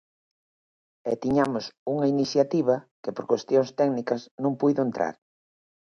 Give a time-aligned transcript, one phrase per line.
[1.11, 5.15] E tiñamos unha iniciativa que, por cuestións técnicas, non puido entrar.